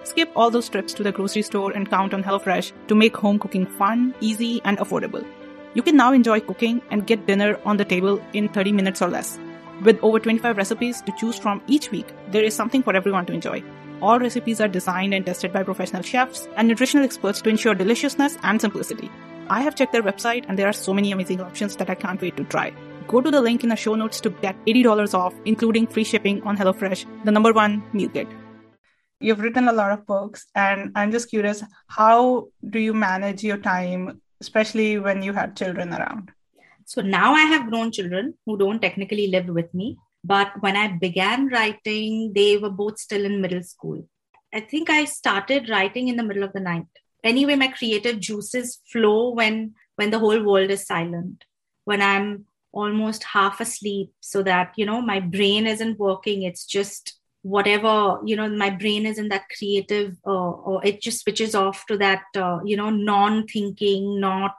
Skip 0.04 0.30
all 0.36 0.52
those 0.52 0.70
trips 0.70 0.94
to 0.94 1.02
the 1.02 1.12
grocery 1.12 1.42
store 1.42 1.72
and 1.72 1.90
count 1.90 2.14
on 2.14 2.24
HelloFresh 2.24 2.72
to 2.88 2.94
make 2.94 3.18
home 3.18 3.40
cooking 3.40 3.66
fun, 3.66 4.14
easy, 4.20 4.62
and 4.64 4.78
affordable. 4.78 5.26
You 5.74 5.82
can 5.82 5.98
now 5.98 6.14
enjoy 6.14 6.42
cooking 6.42 6.84
and 6.92 7.08
get 7.08 7.26
dinner 7.26 7.60
on 7.66 7.78
the 7.78 7.86
table 7.86 8.24
in 8.34 8.48
30 8.48 8.72
minutes 8.74 9.02
or 9.02 9.08
less. 9.08 9.40
With 9.82 9.98
over 10.04 10.20
25 10.20 10.56
recipes 10.56 11.02
to 11.02 11.14
choose 11.18 11.40
from 11.40 11.64
each 11.66 11.90
week, 11.90 12.14
there 12.30 12.44
is 12.44 12.54
something 12.54 12.84
for 12.84 12.96
everyone 12.96 13.26
to 13.26 13.34
enjoy. 13.34 13.64
All 14.04 14.20
recipes 14.20 14.62
are 14.62 14.68
designed 14.68 15.16
and 15.16 15.26
tested 15.26 15.52
by 15.52 15.64
professional 15.64 16.04
chefs 16.04 16.48
and 16.58 16.68
nutritional 16.68 17.06
experts 17.06 17.42
to 17.42 17.50
ensure 17.50 17.74
deliciousness 17.74 18.38
and 18.44 18.62
simplicity. 18.62 19.10
I 19.50 19.62
have 19.62 19.76
checked 19.76 19.94
their 19.94 20.04
website 20.04 20.46
and 20.48 20.58
there 20.58 20.68
are 20.68 20.74
so 20.74 20.94
many 20.94 21.12
amazing 21.12 21.42
options 21.42 21.76
that 21.78 21.90
I 21.90 21.96
can't 21.96 22.22
wait 22.22 22.38
to 22.38 22.44
try 22.44 22.74
go 23.10 23.20
to 23.20 23.32
the 23.32 23.42
link 23.42 23.64
in 23.64 23.70
the 23.70 23.76
show 23.76 23.96
notes 23.96 24.22
to 24.22 24.30
get 24.30 24.56
$80 24.66 25.16
off, 25.16 25.34
including 25.46 25.88
free 25.88 26.04
shipping 26.04 26.44
on 26.44 26.56
HelloFresh, 26.56 27.06
the 27.26 27.32
number 27.32 27.52
one 27.52 27.84
meal 27.92 28.10
kit. 28.10 28.28
You've 29.20 29.40
written 29.40 29.68
a 29.68 29.74
lot 29.74 29.92
of 29.92 30.06
books, 30.06 30.46
and 30.56 30.92
I'm 30.96 31.12
just 31.12 31.30
curious 31.30 31.64
how 31.88 32.50
do 32.70 32.80
you 32.80 32.94
manage 32.94 33.44
your 33.44 33.58
time, 33.58 34.22
especially 34.40 35.00
when 35.00 35.24
you 35.24 35.34
had 35.34 35.58
children 35.58 35.92
around? 35.92 36.32
So 36.86 37.02
now 37.02 37.34
I 37.34 37.42
have 37.54 37.70
grown 37.70 37.92
children 37.92 38.36
who 38.46 38.58
don't 38.58 38.80
technically 38.80 39.28
live 39.28 39.48
with 39.48 39.74
me. 39.74 39.98
But 40.24 40.52
when 40.60 40.76
I 40.76 40.88
began 40.98 41.48
writing, 41.48 42.34
they 42.34 42.58
were 42.58 42.70
both 42.70 43.00
still 43.00 43.26
in 43.26 43.42
middle 43.42 43.64
school. 43.64 44.08
I 44.54 44.60
think 44.60 44.90
I 44.90 45.06
started 45.06 45.70
writing 45.70 46.10
in 46.10 46.16
the 46.16 46.24
middle 46.24 46.44
of 46.44 46.54
the 46.54 46.60
night. 46.60 46.88
Anyway, 47.24 47.56
my 47.56 47.68
creative 47.68 48.20
juices 48.20 48.80
flow 48.92 49.32
when 49.32 49.74
when 49.96 50.12
the 50.12 50.20
whole 50.20 50.44
world 50.44 50.70
is 50.72 50.86
silent. 50.86 51.44
When 51.86 52.02
I'm 52.02 52.46
almost 52.72 53.24
half 53.24 53.60
asleep 53.60 54.12
so 54.20 54.44
that 54.44 54.74
you 54.76 54.86
know 54.86 55.02
my 55.02 55.20
brain 55.20 55.68
isn't 55.68 56.00
working. 56.00 56.44
It's 56.44 56.66
just 56.66 57.20
whatever 57.42 58.20
you 58.26 58.36
know 58.36 58.50
my 58.50 58.70
brain 58.70 59.06
is 59.06 59.18
in 59.18 59.30
that 59.30 59.44
creative 59.58 60.16
uh, 60.28 60.52
or 60.52 60.86
it 60.86 61.02
just 61.02 61.22
switches 61.22 61.56
off 61.56 61.86
to 61.86 61.98
that 61.98 62.24
uh, 62.36 62.60
you 62.66 62.76
know 62.76 62.90
non 62.90 63.48
thinking 63.48 64.20
not 64.20 64.56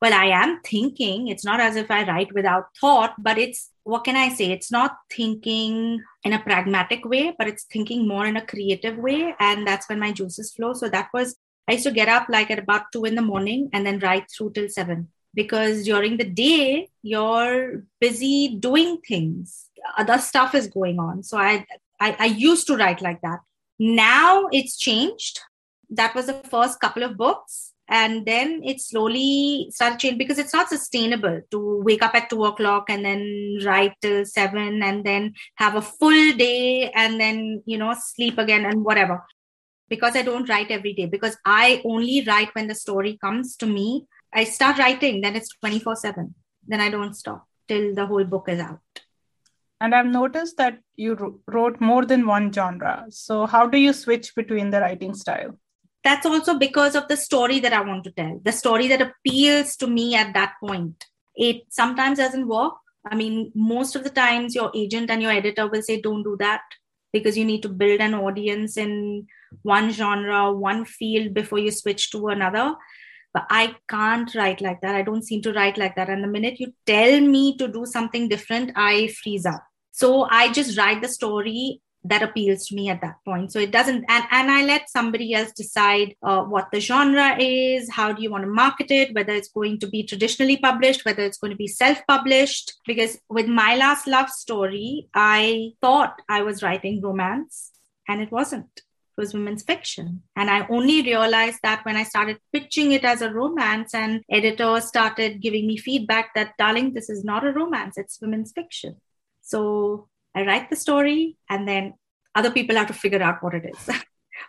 well 0.00 0.12
i 0.12 0.26
am 0.26 0.60
thinking. 0.62 1.28
It's 1.28 1.44
not 1.44 1.60
as 1.60 1.76
if 1.76 1.90
i 1.90 2.04
write 2.04 2.32
without 2.34 2.66
thought 2.80 3.14
but 3.18 3.38
it's 3.38 3.70
what 3.84 4.04
can 4.04 4.16
i 4.16 4.28
say? 4.28 4.52
It's 4.52 4.70
not 4.70 4.96
thinking 5.10 6.00
in 6.24 6.32
a 6.32 6.38
pragmatic 6.38 7.04
way 7.04 7.34
but 7.38 7.48
it's 7.48 7.64
thinking 7.64 8.06
more 8.06 8.26
in 8.26 8.36
a 8.36 8.46
creative 8.46 8.98
way 8.98 9.34
and 9.40 9.66
that's 9.66 9.88
when 9.88 9.98
my 9.98 10.12
juices 10.12 10.52
flow. 10.52 10.74
So 10.74 10.88
that 10.88 11.08
was 11.14 11.36
i 11.68 11.72
used 11.72 11.84
to 11.84 11.90
get 11.92 12.08
up 12.08 12.26
like 12.28 12.50
at 12.50 12.58
about 12.58 12.92
2 12.92 13.04
in 13.04 13.14
the 13.14 13.22
morning 13.22 13.68
and 13.72 13.86
then 13.86 13.98
write 14.00 14.30
through 14.30 14.52
till 14.52 14.68
7 14.68 15.08
because 15.34 15.84
during 15.84 16.16
the 16.16 16.24
day 16.24 16.88
you're 17.02 17.84
busy 18.00 18.56
doing 18.58 18.98
things. 19.06 19.68
Other 19.96 20.18
stuff 20.18 20.54
is 20.54 20.66
going 20.68 20.98
on. 20.98 21.22
So 21.22 21.38
I, 21.38 21.66
I 22.00 22.16
i 22.18 22.26
used 22.26 22.66
to 22.68 22.76
write 22.76 23.00
like 23.00 23.20
that. 23.22 23.40
Now 23.78 24.48
it's 24.52 24.76
changed. 24.76 25.40
That 25.90 26.14
was 26.14 26.26
the 26.26 26.34
first 26.50 26.80
couple 26.80 27.02
of 27.02 27.16
books. 27.16 27.70
And 27.88 28.24
then 28.24 28.62
it 28.64 28.80
slowly 28.80 29.68
started 29.70 29.98
changing 29.98 30.18
because 30.18 30.38
it's 30.38 30.54
not 30.54 30.68
sustainable 30.68 31.42
to 31.50 31.82
wake 31.82 32.02
up 32.02 32.14
at 32.14 32.30
two 32.30 32.44
o'clock 32.44 32.88
and 32.88 33.04
then 33.04 33.58
write 33.64 33.92
till 34.00 34.24
seven 34.24 34.82
and 34.82 35.04
then 35.04 35.34
have 35.56 35.74
a 35.74 35.82
full 35.82 36.32
day 36.36 36.90
and 36.94 37.20
then 37.20 37.62
you 37.66 37.76
know 37.76 37.94
sleep 37.98 38.38
again 38.38 38.64
and 38.64 38.82
whatever 38.82 39.22
because 39.88 40.16
i 40.16 40.22
don't 40.22 40.48
write 40.48 40.70
every 40.70 40.92
day 40.92 41.06
because 41.06 41.36
i 41.44 41.82
only 41.84 42.24
write 42.26 42.54
when 42.54 42.68
the 42.68 42.74
story 42.74 43.18
comes 43.20 43.56
to 43.56 43.66
me 43.66 44.06
I 44.32 44.44
start 44.44 44.78
writing, 44.78 45.20
then 45.20 45.36
it's 45.36 45.54
24 45.60 45.96
7. 45.96 46.34
Then 46.66 46.80
I 46.80 46.88
don't 46.90 47.14
stop 47.14 47.46
till 47.68 47.94
the 47.94 48.06
whole 48.06 48.24
book 48.24 48.48
is 48.48 48.60
out. 48.60 48.80
And 49.80 49.94
I've 49.94 50.06
noticed 50.06 50.56
that 50.58 50.78
you 50.96 51.42
wrote 51.46 51.80
more 51.80 52.06
than 52.06 52.26
one 52.26 52.52
genre. 52.52 53.04
So, 53.10 53.46
how 53.46 53.66
do 53.66 53.78
you 53.78 53.92
switch 53.92 54.34
between 54.34 54.70
the 54.70 54.80
writing 54.80 55.14
style? 55.14 55.58
That's 56.04 56.24
also 56.24 56.58
because 56.58 56.94
of 56.94 57.08
the 57.08 57.16
story 57.16 57.60
that 57.60 57.72
I 57.72 57.80
want 57.80 58.04
to 58.04 58.10
tell, 58.12 58.40
the 58.42 58.52
story 58.52 58.88
that 58.88 59.02
appeals 59.02 59.76
to 59.76 59.86
me 59.86 60.14
at 60.14 60.34
that 60.34 60.54
point. 60.60 61.04
It 61.34 61.62
sometimes 61.70 62.18
doesn't 62.18 62.48
work. 62.48 62.74
I 63.04 63.16
mean, 63.16 63.50
most 63.54 63.96
of 63.96 64.04
the 64.04 64.10
times, 64.10 64.54
your 64.54 64.70
agent 64.74 65.10
and 65.10 65.20
your 65.20 65.32
editor 65.32 65.68
will 65.68 65.82
say, 65.82 66.00
don't 66.00 66.22
do 66.22 66.36
that 66.38 66.62
because 67.12 67.36
you 67.36 67.44
need 67.44 67.62
to 67.62 67.68
build 67.68 68.00
an 68.00 68.14
audience 68.14 68.76
in 68.76 69.26
one 69.62 69.90
genre, 69.92 70.52
one 70.52 70.84
field 70.84 71.34
before 71.34 71.58
you 71.58 71.70
switch 71.70 72.10
to 72.10 72.28
another 72.28 72.74
but 73.34 73.46
I 73.48 73.74
can't 73.88 74.34
write 74.34 74.60
like 74.60 74.80
that. 74.82 74.94
I 74.94 75.02
don't 75.02 75.24
seem 75.24 75.42
to 75.42 75.52
write 75.52 75.78
like 75.78 75.96
that. 75.96 76.10
And 76.10 76.22
the 76.22 76.28
minute 76.28 76.60
you 76.60 76.72
tell 76.86 77.20
me 77.20 77.56
to 77.56 77.66
do 77.66 77.86
something 77.86 78.28
different, 78.28 78.72
I 78.76 79.08
freeze 79.22 79.46
up. 79.46 79.62
So 79.90 80.26
I 80.30 80.52
just 80.52 80.76
write 80.78 81.02
the 81.02 81.08
story 81.08 81.80
that 82.04 82.22
appeals 82.22 82.66
to 82.66 82.74
me 82.74 82.88
at 82.88 83.00
that 83.00 83.16
point. 83.24 83.52
So 83.52 83.58
it 83.58 83.70
doesn't, 83.70 84.04
and, 84.08 84.24
and 84.30 84.50
I 84.50 84.64
let 84.64 84.90
somebody 84.90 85.34
else 85.34 85.52
decide 85.52 86.16
uh, 86.22 86.42
what 86.42 86.68
the 86.72 86.80
genre 86.80 87.36
is, 87.38 87.90
how 87.90 88.12
do 88.12 88.22
you 88.22 88.30
want 88.30 88.44
to 88.44 88.50
market 88.50 88.90
it, 88.90 89.14
whether 89.14 89.32
it's 89.32 89.48
going 89.50 89.78
to 89.80 89.86
be 89.86 90.02
traditionally 90.02 90.56
published, 90.56 91.04
whether 91.04 91.22
it's 91.22 91.38
going 91.38 91.52
to 91.52 91.56
be 91.56 91.68
self 91.68 91.98
published. 92.08 92.72
Because 92.86 93.18
with 93.28 93.46
my 93.46 93.76
last 93.76 94.06
love 94.06 94.30
story, 94.30 95.08
I 95.14 95.70
thought 95.80 96.20
I 96.28 96.42
was 96.42 96.62
writing 96.62 97.00
romance 97.00 97.70
and 98.08 98.20
it 98.20 98.32
wasn't 98.32 98.82
it 99.16 99.20
was 99.20 99.34
women's 99.34 99.62
fiction. 99.62 100.22
And 100.36 100.48
I 100.48 100.66
only 100.68 101.02
realized 101.02 101.58
that 101.62 101.84
when 101.84 101.96
I 101.96 102.04
started 102.04 102.38
pitching 102.50 102.92
it 102.92 103.04
as 103.04 103.20
a 103.20 103.30
romance, 103.30 103.92
and 103.92 104.22
editors 104.30 104.86
started 104.86 105.42
giving 105.42 105.66
me 105.66 105.76
feedback 105.76 106.34
that, 106.34 106.54
darling, 106.58 106.94
this 106.94 107.10
is 107.10 107.22
not 107.22 107.46
a 107.46 107.52
romance, 107.52 107.98
it's 107.98 108.20
women's 108.22 108.52
fiction. 108.52 108.96
So 109.42 110.08
I 110.34 110.44
write 110.46 110.70
the 110.70 110.76
story, 110.76 111.36
and 111.48 111.68
then 111.68 111.94
other 112.34 112.50
people 112.50 112.76
have 112.76 112.86
to 112.88 112.94
figure 112.94 113.22
out 113.22 113.42
what 113.42 113.54
it 113.54 113.64
is. 113.66 113.96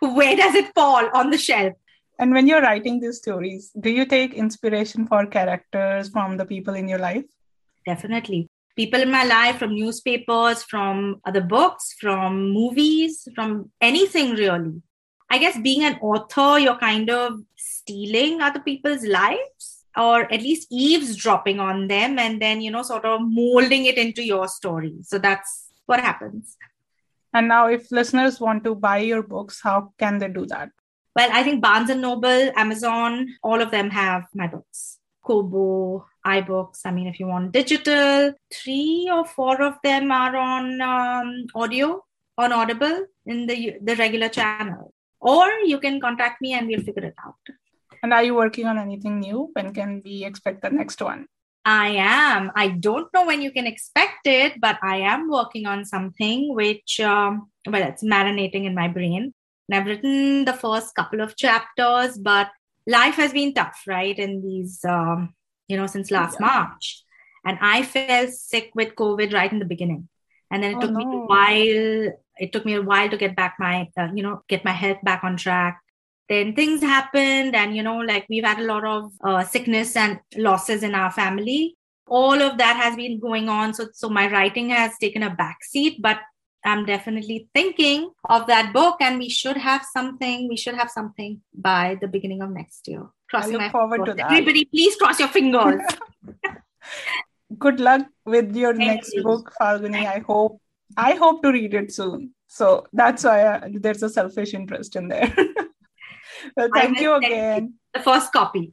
Where 0.00 0.36
does 0.36 0.54
it 0.54 0.74
fall 0.74 1.08
on 1.14 1.30
the 1.30 1.38
shelf? 1.38 1.74
And 2.18 2.32
when 2.32 2.46
you're 2.46 2.62
writing 2.62 3.00
these 3.00 3.18
stories, 3.18 3.72
do 3.78 3.90
you 3.90 4.06
take 4.06 4.34
inspiration 4.34 5.06
for 5.06 5.26
characters 5.26 6.08
from 6.08 6.36
the 6.36 6.46
people 6.46 6.74
in 6.74 6.88
your 6.88 6.98
life? 6.98 7.24
Definitely. 7.86 8.48
people 8.76 9.00
in 9.00 9.10
my 9.10 9.24
life, 9.24 9.58
from 9.58 9.74
newspapers, 9.74 10.62
from 10.64 11.20
other 11.24 11.40
books, 11.40 11.94
from 12.00 12.50
movies, 12.50 13.28
from 13.34 13.70
anything 13.80 14.32
really. 14.32 14.82
I 15.30 15.38
guess 15.38 15.58
being 15.58 15.84
an 15.84 15.98
author, 16.00 16.58
you're 16.58 16.78
kind 16.78 17.10
of 17.10 17.40
stealing 17.56 18.40
other 18.40 18.60
people's 18.60 19.04
lives 19.04 19.84
or 19.96 20.32
at 20.32 20.42
least 20.42 20.68
eavesdropping 20.70 21.60
on 21.60 21.86
them 21.86 22.18
and 22.18 22.42
then, 22.42 22.60
you 22.60 22.70
know, 22.70 22.82
sort 22.82 23.04
of 23.04 23.20
molding 23.22 23.86
it 23.86 23.96
into 23.96 24.24
your 24.24 24.48
story. 24.48 24.94
So 25.02 25.18
that's 25.18 25.63
what 25.86 26.00
happens. 26.00 26.56
And 27.32 27.48
now, 27.48 27.66
if 27.66 27.90
listeners 27.90 28.40
want 28.40 28.64
to 28.64 28.74
buy 28.74 28.98
your 28.98 29.22
books, 29.22 29.60
how 29.62 29.92
can 29.98 30.18
they 30.18 30.28
do 30.28 30.46
that? 30.46 30.70
Well, 31.16 31.28
I 31.32 31.42
think 31.42 31.62
Barnes 31.62 31.90
and 31.90 32.02
Noble, 32.02 32.50
Amazon, 32.56 33.28
all 33.42 33.60
of 33.60 33.70
them 33.70 33.90
have 33.90 34.24
my 34.34 34.46
books. 34.46 34.98
Kobo, 35.24 36.06
iBooks. 36.26 36.80
I 36.84 36.90
mean, 36.90 37.06
if 37.06 37.18
you 37.18 37.26
want 37.26 37.52
digital, 37.52 38.32
three 38.52 39.08
or 39.12 39.24
four 39.24 39.62
of 39.62 39.74
them 39.82 40.12
are 40.12 40.36
on 40.36 40.80
um, 40.80 41.46
audio, 41.54 42.04
on 42.36 42.52
Audible 42.52 43.06
in 43.26 43.46
the 43.46 43.76
the 43.80 43.96
regular 43.96 44.28
channel. 44.28 44.92
Or 45.20 45.48
you 45.64 45.78
can 45.78 46.00
contact 46.00 46.42
me 46.42 46.52
and 46.52 46.66
we'll 46.66 46.82
figure 46.82 47.04
it 47.04 47.14
out. 47.24 47.54
And 48.02 48.12
are 48.12 48.22
you 48.22 48.34
working 48.34 48.66
on 48.66 48.78
anything 48.78 49.20
new? 49.20 49.50
When 49.54 49.72
can 49.72 50.02
we 50.04 50.24
expect 50.24 50.62
the 50.62 50.70
next 50.70 51.00
one? 51.00 51.26
I 51.64 51.88
am. 51.96 52.52
I 52.54 52.68
don't 52.68 53.12
know 53.14 53.24
when 53.24 53.40
you 53.40 53.50
can 53.50 53.66
expect 53.66 54.26
it, 54.26 54.60
but 54.60 54.78
I 54.82 54.98
am 54.98 55.30
working 55.30 55.66
on 55.66 55.84
something 55.84 56.54
which, 56.54 57.00
um, 57.00 57.50
well, 57.66 57.82
it's 57.82 58.04
marinating 58.04 58.66
in 58.66 58.74
my 58.74 58.88
brain. 58.88 59.32
And 59.68 59.78
I've 59.78 59.86
written 59.86 60.44
the 60.44 60.52
first 60.52 60.94
couple 60.94 61.22
of 61.22 61.36
chapters, 61.36 62.18
but 62.18 62.50
life 62.86 63.14
has 63.14 63.32
been 63.32 63.54
tough, 63.54 63.82
right? 63.86 64.18
In 64.18 64.42
these, 64.42 64.84
um, 64.84 65.34
you 65.68 65.76
know, 65.76 65.86
since 65.86 66.10
last 66.10 66.36
yeah. 66.38 66.46
March. 66.46 67.02
And 67.46 67.58
I 67.60 67.82
fell 67.82 68.28
sick 68.28 68.70
with 68.74 68.94
COVID 68.94 69.32
right 69.32 69.50
in 69.50 69.58
the 69.58 69.64
beginning. 69.64 70.08
And 70.50 70.62
then 70.62 70.72
it 70.72 70.76
oh, 70.76 70.80
took 70.80 70.90
no. 70.90 70.98
me 70.98 71.04
a 71.04 71.18
while. 71.20 72.12
It 72.36 72.52
took 72.52 72.66
me 72.66 72.74
a 72.74 72.82
while 72.82 73.08
to 73.08 73.16
get 73.16 73.36
back 73.36 73.56
my, 73.58 73.88
uh, 73.96 74.08
you 74.14 74.22
know, 74.22 74.42
get 74.48 74.64
my 74.64 74.72
health 74.72 74.98
back 75.02 75.24
on 75.24 75.36
track 75.36 75.80
then 76.28 76.54
things 76.54 76.80
happened 76.80 77.54
and 77.54 77.76
you 77.76 77.82
know 77.82 77.98
like 77.98 78.26
we've 78.28 78.44
had 78.44 78.58
a 78.58 78.64
lot 78.64 78.84
of 78.84 79.12
uh, 79.22 79.44
sickness 79.44 79.96
and 79.96 80.20
losses 80.36 80.82
in 80.82 80.94
our 80.94 81.10
family. 81.10 81.76
All 82.06 82.40
of 82.42 82.58
that 82.58 82.76
has 82.76 82.96
been 82.96 83.18
going 83.18 83.48
on. 83.48 83.74
So 83.74 83.88
so 83.92 84.08
my 84.08 84.30
writing 84.30 84.70
has 84.70 84.92
taken 84.98 85.22
a 85.22 85.34
back 85.34 85.64
seat 85.64 86.00
but 86.00 86.18
i'm 86.64 86.84
definitely 86.86 87.48
thinking 87.54 88.10
of 88.30 88.46
that 88.46 88.72
book 88.72 88.96
and 89.00 89.18
we 89.18 89.28
should 89.28 89.56
have 89.56 89.84
something 89.92 90.48
we 90.48 90.56
should 90.56 90.74
have 90.74 90.90
something 90.90 91.40
by 91.52 91.98
the 92.00 92.08
beginning 92.08 92.42
of 92.42 92.50
next 92.50 92.88
year. 92.88 93.06
Crossing 93.28 93.56
I 93.56 93.64
look 93.64 93.72
forward 93.72 93.98
fingers. 93.98 94.14
to 94.14 94.16
that. 94.16 94.32
Everybody 94.32 94.64
please 94.64 94.96
cross 94.96 95.18
your 95.18 95.28
fingers. 95.28 95.82
Good 97.58 97.80
luck 97.80 98.06
with 98.24 98.56
your 98.56 98.74
Thank 98.74 98.88
next 98.88 99.14
you. 99.14 99.22
book 99.22 99.52
falguni. 99.60 100.06
I 100.06 100.20
hope 100.20 100.60
i 100.96 101.12
hope 101.14 101.42
to 101.42 101.50
read 101.52 101.74
it 101.74 101.92
soon. 101.92 102.34
So 102.46 102.86
that's 102.92 103.24
why 103.24 103.40
I, 103.40 103.54
uh, 103.56 103.68
there's 103.72 104.02
a 104.02 104.08
selfish 104.08 104.54
interest 104.54 104.96
in 104.96 105.08
there 105.08 105.34
well, 106.56 106.68
thank 106.74 107.00
you 107.00 107.14
again. 107.14 107.74
The 107.92 108.00
first 108.00 108.32
copy. 108.32 108.72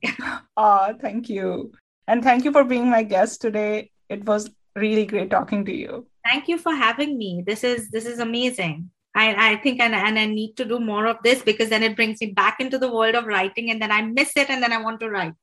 oh, 0.57 0.93
thank 1.01 1.29
you. 1.29 1.71
And 2.07 2.23
thank 2.23 2.43
you 2.45 2.51
for 2.51 2.63
being 2.63 2.89
my 2.89 3.03
guest 3.03 3.41
today. 3.41 3.91
It 4.09 4.25
was 4.25 4.49
really 4.75 5.05
great 5.05 5.29
talking 5.29 5.65
to 5.65 5.73
you. 5.73 6.07
Thank 6.29 6.47
you 6.47 6.57
for 6.57 6.73
having 6.73 7.17
me. 7.17 7.43
This 7.45 7.63
is 7.63 7.89
this 7.89 8.05
is 8.05 8.19
amazing. 8.19 8.89
I, 9.15 9.53
I 9.53 9.55
think 9.57 9.81
and, 9.81 9.93
and 9.93 10.17
I 10.17 10.25
need 10.25 10.55
to 10.55 10.65
do 10.65 10.79
more 10.79 11.05
of 11.05 11.17
this 11.23 11.41
because 11.41 11.69
then 11.69 11.83
it 11.83 11.95
brings 11.95 12.21
me 12.21 12.27
back 12.27 12.59
into 12.59 12.77
the 12.77 12.91
world 12.91 13.15
of 13.15 13.25
writing 13.25 13.69
and 13.69 13.81
then 13.81 13.91
I 13.91 14.01
miss 14.01 14.37
it 14.37 14.49
and 14.49 14.63
then 14.63 14.71
I 14.71 14.81
want 14.81 15.01
to 15.01 15.09
write. 15.09 15.33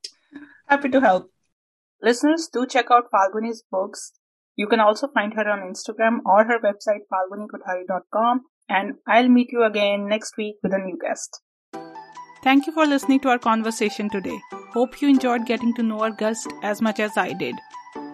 Happy 0.67 0.89
to 0.89 1.01
help. 1.01 1.31
Listeners, 2.03 2.49
do 2.53 2.67
check 2.67 2.87
out 2.91 3.11
Falguni's 3.13 3.63
books. 3.71 4.13
You 4.57 4.67
can 4.67 4.81
also 4.81 5.09
find 5.09 5.35
her 5.35 5.49
on 5.49 5.61
Instagram 5.61 6.21
or 6.25 6.45
her 6.45 6.59
website, 6.61 7.03
falgunikothari.com. 7.13 8.43
And 8.69 8.95
I'll 9.07 9.29
meet 9.29 9.53
you 9.53 9.65
again 9.65 10.09
next 10.09 10.37
week 10.37 10.57
with 10.63 10.73
a 10.73 10.79
new 10.79 10.99
guest. 11.01 11.41
Thank 12.43 12.67
you 12.67 12.73
for 12.73 12.87
listening 12.87 13.21
to 13.21 13.29
our 13.31 13.39
conversation 13.39 14.09
today. 14.09 14.41
Hope 14.73 15.03
you 15.03 15.09
enjoyed 15.09 15.45
getting 15.45 15.75
to 15.75 15.83
know 15.83 16.01
our 16.01 16.11
guest 16.11 16.49
as 16.63 16.81
much 16.81 17.01
as 17.01 17.17
I 17.17 17.33
did. 17.33 17.57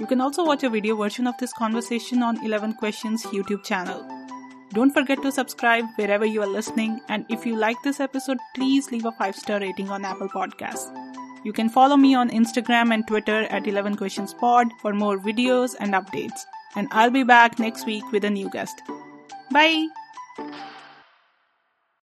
You 0.01 0.07
can 0.07 0.21
also 0.21 0.45
watch 0.45 0.63
a 0.63 0.71
video 0.71 0.97
version 0.97 1.27
of 1.27 1.37
this 1.39 1.53
conversation 1.53 2.23
on 2.23 2.45
11 2.45 2.75
Questions 2.75 3.23
YouTube 3.25 3.65
channel. 3.65 4.09
Don't 4.71 4.93
forget 4.93 5.23
to 5.23 5.31
subscribe 5.31 5.85
wherever 5.97 6.25
you 6.25 6.43
are 6.43 6.49
listening, 6.49 7.01
and 7.09 7.25
if 7.29 7.47
you 7.47 7.55
like 7.55 7.77
this 7.85 8.01
episode, 8.01 8.39
please 8.55 8.91
leave 8.91 9.05
a 9.05 9.13
5 9.13 9.37
star 9.37 9.61
rating 9.61 9.91
on 9.91 10.05
Apple 10.05 10.29
Podcasts. 10.29 10.91
You 11.45 11.53
can 11.53 11.69
follow 11.69 11.97
me 11.97 12.15
on 12.15 12.31
Instagram 12.31 12.93
and 12.93 13.07
Twitter 13.07 13.43
at 13.51 13.67
11 13.69 13.97
Questions 13.97 14.33
Pod 14.33 14.73
for 14.81 14.95
more 14.95 15.19
videos 15.19 15.77
and 15.79 15.93
updates. 15.93 16.41
And 16.75 16.89
I'll 16.91 17.11
be 17.11 17.23
back 17.23 17.59
next 17.59 17.87
week 17.87 18.11
with 18.11 18.25
a 18.25 18.31
new 18.31 18.49
guest. 18.49 18.81
Bye! 19.53 19.87